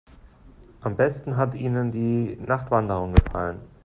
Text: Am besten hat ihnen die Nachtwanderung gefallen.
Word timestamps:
Am 0.79 0.95
besten 0.95 1.37
hat 1.37 1.53
ihnen 1.53 1.91
die 1.91 2.35
Nachtwanderung 2.37 3.13
gefallen. 3.13 3.59